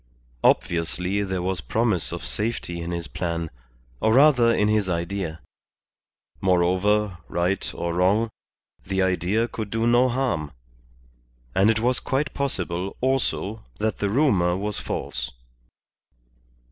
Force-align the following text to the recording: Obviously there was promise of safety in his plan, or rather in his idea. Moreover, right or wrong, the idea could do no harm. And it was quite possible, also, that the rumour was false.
Obviously 0.43 1.21
there 1.21 1.43
was 1.43 1.61
promise 1.61 2.11
of 2.11 2.25
safety 2.25 2.79
in 2.81 2.89
his 2.89 3.05
plan, 3.07 3.51
or 3.99 4.15
rather 4.15 4.51
in 4.51 4.67
his 4.67 4.89
idea. 4.89 5.41
Moreover, 6.41 7.19
right 7.29 7.71
or 7.75 7.93
wrong, 7.93 8.31
the 8.83 9.03
idea 9.03 9.47
could 9.47 9.69
do 9.69 9.85
no 9.85 10.09
harm. 10.09 10.53
And 11.53 11.69
it 11.69 11.79
was 11.81 11.99
quite 11.99 12.33
possible, 12.33 12.97
also, 12.99 13.63
that 13.77 13.99
the 13.99 14.09
rumour 14.09 14.57
was 14.57 14.79
false. 14.79 15.29